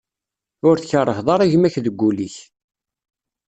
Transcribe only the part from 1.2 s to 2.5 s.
ara gma-k deg wul-ik.